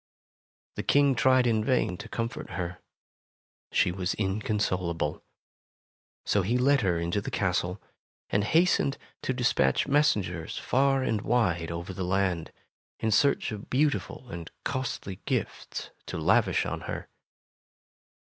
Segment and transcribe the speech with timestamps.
[0.77, 2.79] The King tried in vain to comfort her;
[3.71, 5.23] she was inconsolable.
[6.25, 7.79] So he led her into the castle,
[8.31, 12.51] and hastened to despatch mes sengers far and wide over the land,
[12.99, 17.07] in search of beautiful and costly gifts to lavish on her.